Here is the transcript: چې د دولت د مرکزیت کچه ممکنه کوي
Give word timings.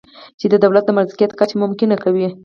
چې 0.39 0.45
د 0.49 0.53
دولت 0.63 0.83
د 0.87 0.91
مرکزیت 0.97 1.31
کچه 1.39 1.55
ممکنه 1.63 1.95
کوي 2.03 2.27